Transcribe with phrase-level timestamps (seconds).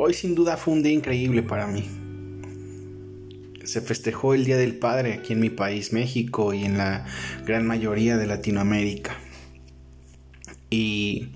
[0.00, 1.84] Hoy sin duda fue un día increíble para mí.
[3.64, 7.04] Se festejó el Día del Padre aquí en mi país, México, y en la
[7.44, 9.16] gran mayoría de Latinoamérica.
[10.70, 11.30] Y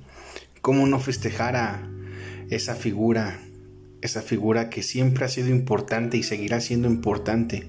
[0.61, 1.91] cómo no festejar a
[2.51, 3.41] esa figura,
[4.01, 7.67] esa figura que siempre ha sido importante y seguirá siendo importante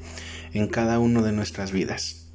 [0.54, 2.28] en cada uno de nuestras vidas.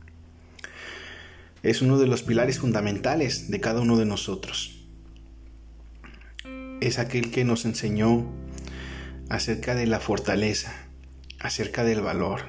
[1.62, 4.84] Es uno de los pilares fundamentales de cada uno de nosotros.
[6.80, 8.26] Es aquel que nos enseñó
[9.28, 10.72] acerca de la fortaleza,
[11.40, 12.42] acerca del valor,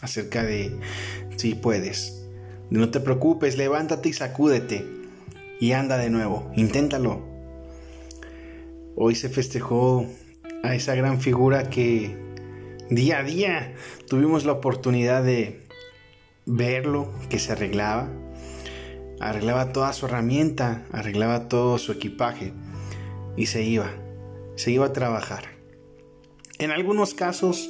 [0.00, 0.78] acerca de
[1.36, 2.24] si puedes.
[2.70, 4.84] No te preocupes, levántate y sacúdete
[5.60, 7.24] y anda de nuevo, inténtalo.
[8.96, 10.06] Hoy se festejó
[10.62, 12.16] a esa gran figura que
[12.90, 13.74] día a día
[14.08, 15.66] tuvimos la oportunidad de
[16.44, 18.08] verlo, que se arreglaba,
[19.20, 22.52] arreglaba toda su herramienta, arreglaba todo su equipaje
[23.36, 23.90] y se iba,
[24.56, 25.55] se iba a trabajar.
[26.58, 27.68] En algunos casos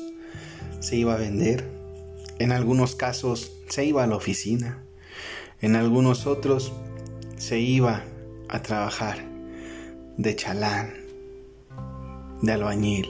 [0.79, 1.69] se iba a vender,
[2.39, 4.85] en algunos casos se iba a la oficina,
[5.61, 6.73] en algunos otros
[7.37, 8.05] se iba
[8.49, 9.25] a trabajar
[10.17, 10.95] de chalán,
[12.43, 13.09] de albañil,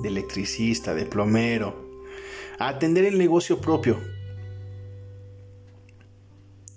[0.00, 1.90] de electricista, de plomero,
[2.60, 3.98] a atender el negocio propio.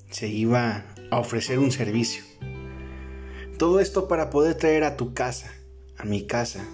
[0.09, 2.23] Se iba a ofrecer un servicio.
[3.59, 5.53] Todo esto para poder traer a tu casa,
[5.97, 6.65] a mi casa,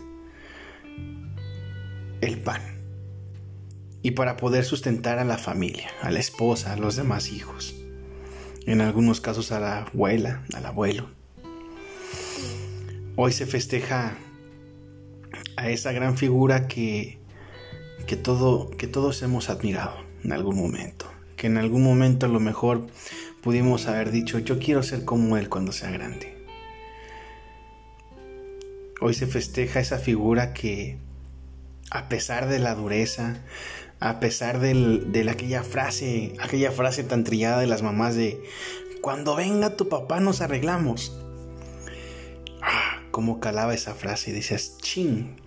[2.21, 2.61] el pan.
[4.01, 7.75] Y para poder sustentar a la familia, a la esposa, a los demás hijos.
[8.65, 11.09] En algunos casos a la abuela, al abuelo.
[13.15, 14.17] Hoy se festeja
[15.57, 17.19] a esa gran figura que,
[18.07, 21.11] que, todo, que todos hemos admirado en algún momento.
[21.35, 22.87] Que en algún momento a lo mejor
[23.41, 26.37] pudimos haber dicho, yo quiero ser como él cuando sea grande.
[29.01, 30.97] Hoy se festeja esa figura que,
[31.91, 33.41] a pesar de la dureza,
[33.99, 38.41] a pesar de aquella frase, aquella frase tan trillada de las mamás de
[39.01, 41.17] cuando venga tu papá nos arreglamos.
[42.61, 45.37] Ah, cómo calaba esa frase y decías, chin,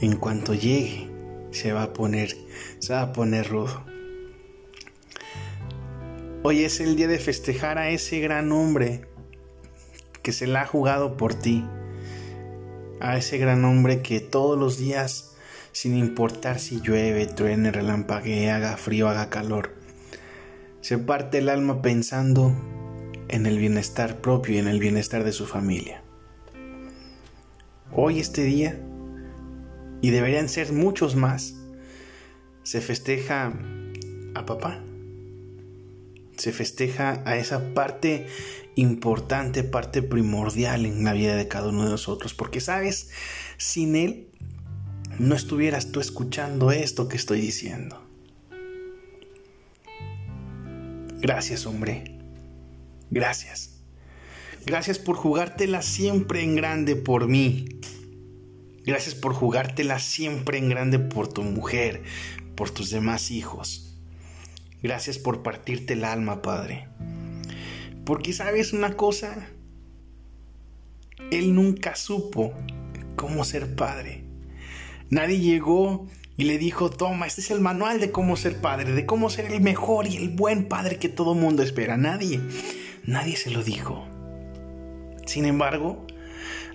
[0.00, 1.08] en cuanto llegue
[1.50, 2.34] se va a poner,
[2.78, 3.84] se va a poner rudo.
[6.42, 9.06] Hoy es el día de festejar a ese gran hombre
[10.22, 11.64] que se la ha jugado por ti,
[13.00, 15.31] a ese gran hombre que todos los días
[15.72, 19.74] sin importar si llueve, truene, relampaguee, haga frío, haga calor.
[20.80, 22.54] Se parte el alma pensando
[23.28, 26.02] en el bienestar propio y en el bienestar de su familia.
[27.90, 28.78] Hoy este día,
[30.00, 31.54] y deberían ser muchos más,
[32.62, 33.52] se festeja
[34.34, 34.80] a papá.
[36.36, 38.26] Se festeja a esa parte
[38.74, 42.34] importante, parte primordial en la vida de cada uno de nosotros.
[42.34, 43.10] Porque sabes,
[43.58, 44.28] sin él
[45.18, 48.02] no estuvieras tú escuchando esto que estoy diciendo.
[51.20, 52.18] Gracias, hombre.
[53.10, 53.80] Gracias.
[54.64, 57.66] Gracias por jugártela siempre en grande por mí.
[58.84, 62.02] Gracias por jugártela siempre en grande por tu mujer,
[62.56, 63.96] por tus demás hijos.
[64.82, 66.88] Gracias por partirte el alma, Padre.
[68.04, 69.48] Porque sabes una cosa,
[71.30, 72.52] Él nunca supo
[73.14, 74.21] cómo ser padre.
[75.12, 76.06] Nadie llegó
[76.38, 79.52] y le dijo, toma, este es el manual de cómo ser padre, de cómo ser
[79.52, 81.98] el mejor y el buen padre que todo mundo espera.
[81.98, 82.40] Nadie,
[83.04, 84.06] nadie se lo dijo.
[85.26, 86.06] Sin embargo,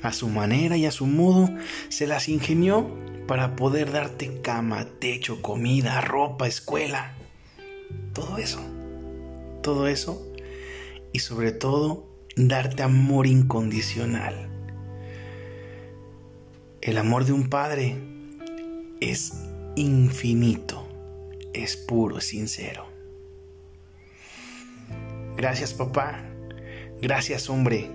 [0.03, 1.49] a su manera y a su modo,
[1.89, 7.15] se las ingenió para poder darte cama, techo, comida, ropa, escuela.
[8.13, 8.61] Todo eso.
[9.63, 10.31] Todo eso.
[11.11, 14.47] Y sobre todo, darte amor incondicional.
[16.81, 18.15] El amor de un padre
[19.00, 19.34] es
[19.75, 20.88] infinito,
[21.53, 22.88] es puro, sincero.
[25.35, 26.23] Gracias papá,
[27.02, 27.90] gracias hombre,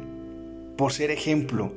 [0.77, 1.73] por ser ejemplo.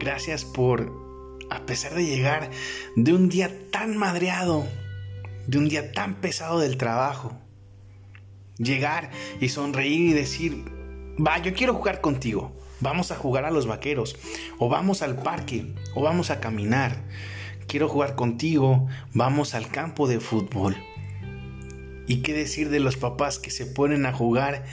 [0.00, 2.50] Gracias por, a pesar de llegar
[2.96, 4.66] de un día tan madreado,
[5.46, 7.36] de un día tan pesado del trabajo,
[8.58, 9.10] llegar
[9.40, 10.64] y sonreír y decir,
[11.18, 12.52] va, yo quiero jugar contigo.
[12.80, 14.16] Vamos a jugar a los vaqueros,
[14.58, 17.02] o vamos al parque, o vamos a caminar.
[17.66, 20.76] Quiero jugar contigo, vamos al campo de fútbol.
[22.06, 24.64] ¿Y qué decir de los papás que se ponen a jugar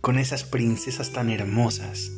[0.00, 2.12] con esas princesas tan hermosas?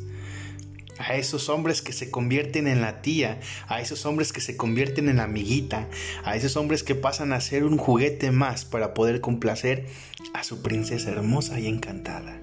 [0.98, 3.38] A esos hombres que se convierten en la tía,
[3.68, 5.88] a esos hombres que se convierten en la amiguita,
[6.24, 9.86] a esos hombres que pasan a ser un juguete más para poder complacer
[10.34, 12.40] a su princesa hermosa y encantada.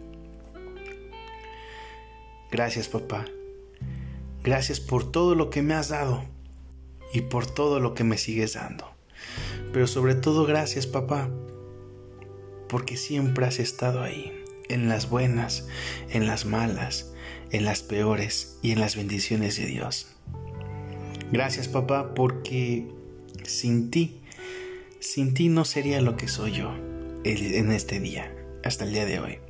[2.53, 3.25] Gracias papá.
[4.43, 6.23] Gracias por todo lo que me has dado.
[7.11, 8.89] y por todo lo que me sigues dando.
[9.71, 11.29] Pero sobre todo gracias papá,
[12.67, 14.31] porque siempre has estado ahí,
[14.67, 15.67] en las buenas,
[16.09, 17.13] en las malas,
[17.51, 20.07] en las peores y en las bendiciones de Dios.
[21.31, 22.87] Gracias papá, porque
[23.43, 24.21] sin ti,
[24.99, 26.73] sin ti no sería lo que soy yo
[27.23, 29.42] en este día, hasta el día de hoy.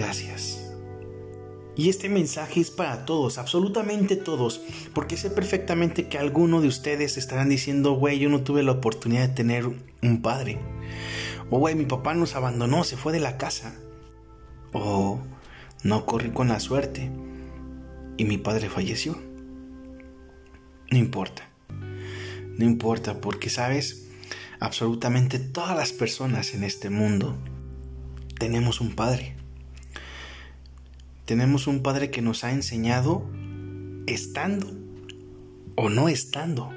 [0.00, 0.72] Gracias.
[1.76, 4.62] Y este mensaje es para todos, absolutamente todos,
[4.94, 9.28] porque sé perfectamente que alguno de ustedes estarán diciendo, güey, yo no tuve la oportunidad
[9.28, 10.58] de tener un padre.
[11.50, 13.74] O, güey, mi papá nos abandonó, se fue de la casa.
[14.72, 15.20] O,
[15.84, 17.10] no corrí con la suerte
[18.16, 19.18] y mi padre falleció.
[20.90, 21.50] No importa.
[22.56, 24.08] No importa, porque sabes,
[24.60, 27.36] absolutamente todas las personas en este mundo
[28.38, 29.39] tenemos un padre.
[31.30, 33.24] Tenemos un Padre que nos ha enseñado
[34.08, 34.66] estando
[35.76, 36.72] o no estando.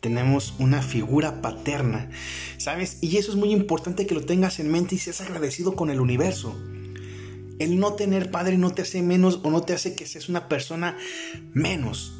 [0.00, 2.10] Tenemos una figura paterna,
[2.58, 2.98] ¿sabes?
[3.00, 6.00] Y eso es muy importante que lo tengas en mente y seas agradecido con el
[6.00, 6.60] universo.
[7.60, 10.48] El no tener padre no te hace menos o no te hace que seas una
[10.48, 10.98] persona
[11.54, 12.12] menos.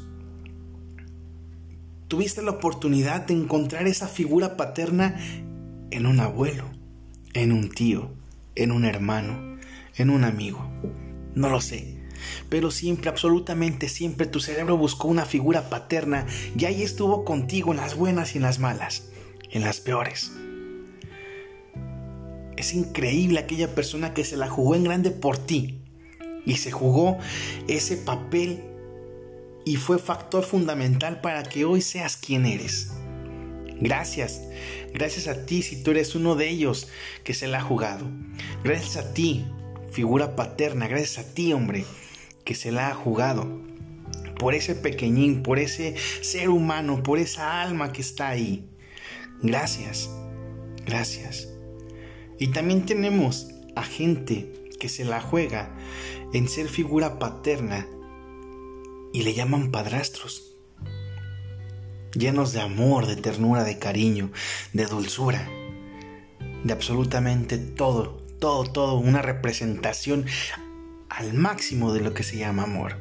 [2.07, 5.19] Tuviste la oportunidad de encontrar esa figura paterna
[5.91, 6.71] en un abuelo,
[7.33, 8.13] en un tío,
[8.55, 9.50] en un hermano,
[9.95, 10.69] en un amigo.
[11.35, 11.97] No lo sé.
[12.49, 16.25] Pero siempre, absolutamente siempre, tu cerebro buscó una figura paterna
[16.57, 19.09] y ahí estuvo contigo en las buenas y en las malas,
[19.49, 20.31] en las peores.
[22.57, 25.79] Es increíble aquella persona que se la jugó en grande por ti
[26.45, 27.17] y se jugó
[27.67, 28.63] ese papel
[29.65, 32.91] y fue factor fundamental para que hoy seas quien eres.
[33.79, 34.43] Gracias,
[34.93, 36.87] gracias a ti si tú eres uno de ellos
[37.23, 38.05] que se la ha jugado.
[38.63, 39.45] Gracias a ti
[39.91, 41.85] figura paterna, gracias a ti, hombre,
[42.45, 43.61] que se la ha jugado.
[44.39, 48.67] Por ese pequeñín, por ese ser humano, por esa alma que está ahí.
[49.41, 50.09] Gracias,
[50.85, 51.49] gracias.
[52.39, 55.69] Y también tenemos a gente que se la juega
[56.33, 57.85] en ser figura paterna
[59.13, 60.55] y le llaman padrastros.
[62.13, 64.31] Llenos de amor, de ternura, de cariño,
[64.73, 65.47] de dulzura,
[66.63, 70.25] de absolutamente todo todo, todo, una representación
[71.09, 72.97] al máximo de lo que se llama amor.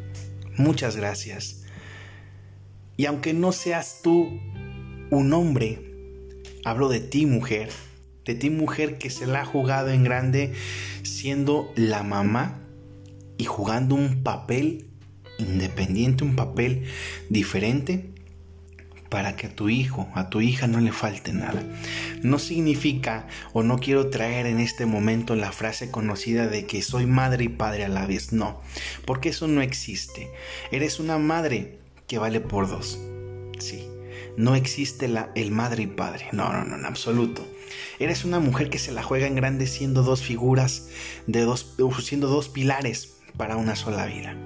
[0.56, 1.64] Muchas gracias.
[2.98, 4.38] Y aunque no seas tú
[5.10, 5.80] un hombre,
[6.62, 7.70] hablo de ti mujer,
[8.26, 10.52] de ti mujer que se la ha jugado en grande
[11.04, 12.60] siendo la mamá
[13.38, 14.90] y jugando un papel
[15.38, 16.84] independiente, un papel
[17.30, 18.12] diferente
[19.10, 21.62] para que a tu hijo, a tu hija no le falte nada.
[22.22, 27.06] No significa o no quiero traer en este momento la frase conocida de que soy
[27.06, 28.32] madre y padre a la vez.
[28.32, 28.62] No,
[29.04, 30.30] porque eso no existe.
[30.70, 32.98] Eres una madre que vale por dos.
[33.58, 33.88] Sí,
[34.36, 36.28] no existe la, el madre y padre.
[36.32, 37.44] No, no, no, en absoluto.
[37.98, 40.88] Eres una mujer que se la juega en grande siendo dos figuras,
[41.26, 44.36] de dos, siendo dos pilares para una sola vida.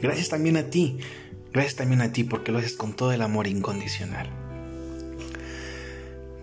[0.00, 0.98] Gracias también a ti
[1.52, 4.28] Gracias también a ti porque lo haces con todo el amor incondicional.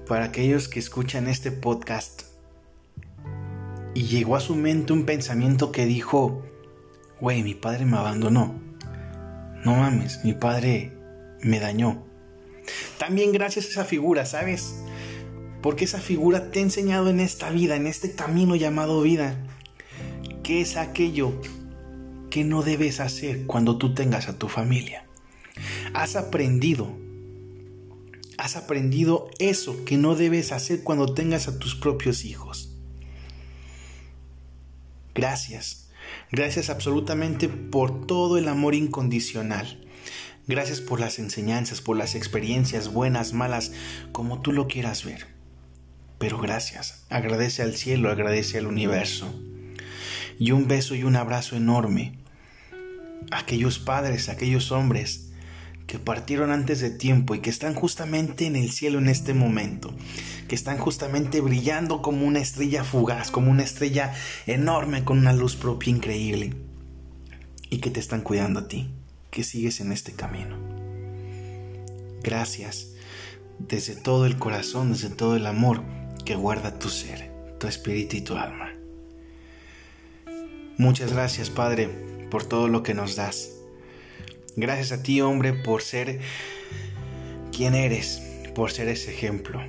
[0.06, 2.24] Para aquellos que escuchan este podcast
[3.94, 6.44] y llegó a su mente un pensamiento que dijo,
[7.22, 8.60] güey, mi padre me abandonó.
[9.64, 10.92] No mames, mi padre
[11.42, 12.06] me dañó.
[12.98, 14.76] También gracias a esa figura, ¿sabes?
[15.62, 19.38] Porque esa figura te ha enseñado en esta vida, en este camino llamado vida,
[20.44, 21.40] qué es aquello
[22.30, 25.07] ¿Qué no debes hacer cuando tú tengas a tu familia?
[25.94, 26.96] Has aprendido,
[28.38, 32.74] has aprendido eso que no debes hacer cuando tengas a tus propios hijos.
[35.14, 35.90] Gracias,
[36.32, 39.84] gracias absolutamente por todo el amor incondicional.
[40.48, 43.74] Gracias por las enseñanzas, por las experiencias buenas, malas,
[44.14, 45.28] como tú lo quieras ver.
[46.20, 49.34] Pero gracias, agradece al cielo, agradece al universo
[50.40, 52.18] y un beso y un abrazo enorme
[53.32, 55.27] aquellos padres, aquellos hombres
[55.88, 59.94] que partieron antes de tiempo y que están justamente en el cielo en este momento,
[60.50, 64.14] que están justamente brillando como una estrella fugaz, como una estrella
[64.46, 66.54] enorme con una luz propia increíble
[67.70, 68.92] y que te están cuidando a ti,
[69.32, 70.58] que sigues en este camino.
[72.22, 72.90] Gracias
[73.58, 75.84] desde todo el corazón, desde todo el amor
[76.26, 78.74] que guarda tu ser, tu espíritu y tu alma.
[80.78, 81.88] Muchas gracias, Padre,
[82.30, 83.57] por todo lo que nos das.
[84.58, 86.20] Gracias a ti, hombre, por ser
[87.56, 88.24] quien eres,
[88.56, 89.62] por ser ese ejemplo.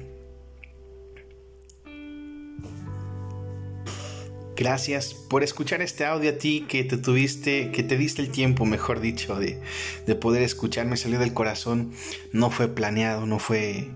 [4.56, 8.64] Gracias por escuchar este audio a ti que te tuviste, que te diste el tiempo,
[8.64, 9.60] mejor dicho, de,
[10.06, 10.96] de poder escucharme.
[10.96, 11.92] Salió del corazón,
[12.32, 13.90] no fue planeado, no fue,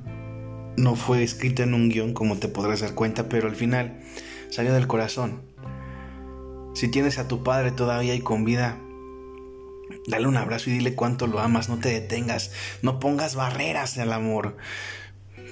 [0.76, 3.98] no fue escrito en un guion, como te podrás dar cuenta, pero al final
[4.50, 5.40] salió del corazón.
[6.74, 8.78] Si tienes a tu padre todavía y con vida,
[10.06, 14.12] dale un abrazo y dile cuánto lo amas, no te detengas, no pongas barreras al
[14.12, 14.56] amor,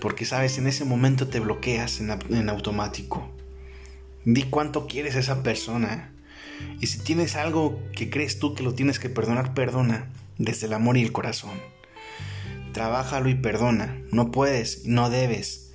[0.01, 3.31] porque sabes, en ese momento te bloqueas en, en automático.
[4.25, 6.13] Di cuánto quieres a esa persona.
[6.81, 10.73] Y si tienes algo que crees tú que lo tienes que perdonar, perdona desde el
[10.73, 11.59] amor y el corazón.
[12.73, 13.99] Trabájalo y perdona.
[14.11, 15.73] No puedes, no debes.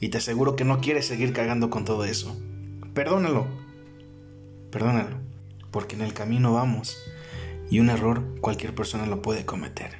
[0.00, 2.38] Y te aseguro que no quieres seguir cagando con todo eso.
[2.94, 3.46] Perdónalo.
[4.70, 5.16] Perdónalo.
[5.70, 6.96] Porque en el camino vamos.
[7.72, 9.92] Y un error cualquier persona lo puede cometer.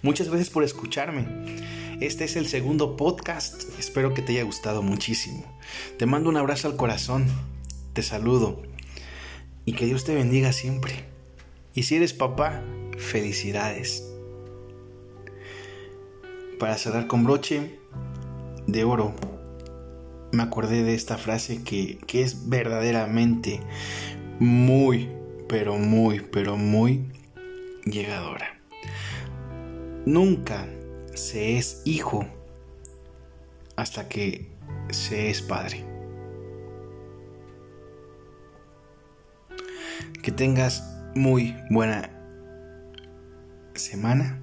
[0.00, 1.26] Muchas gracias por escucharme.
[2.00, 3.64] Este es el segundo podcast.
[3.78, 5.44] Espero que te haya gustado muchísimo.
[5.98, 7.26] Te mando un abrazo al corazón.
[7.92, 8.62] Te saludo.
[9.66, 11.04] Y que Dios te bendiga siempre.
[11.74, 12.62] Y si eres papá,
[12.96, 14.10] felicidades.
[16.58, 17.78] Para cerrar con broche
[18.66, 19.14] de oro,
[20.32, 23.60] me acordé de esta frase que, que es verdaderamente
[24.38, 25.19] muy,
[25.50, 27.10] pero muy, pero muy
[27.84, 28.56] llegadora.
[30.06, 30.68] Nunca
[31.12, 32.24] se es hijo
[33.74, 34.46] hasta que
[34.90, 35.84] se es padre.
[40.22, 40.84] Que tengas
[41.16, 42.10] muy buena
[43.74, 44.40] semana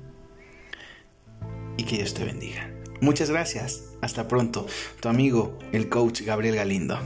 [1.78, 2.70] y que Dios te bendiga.
[3.00, 3.94] Muchas gracias.
[4.02, 4.68] Hasta pronto.
[5.00, 7.00] Tu amigo, el coach Gabriel Galindo.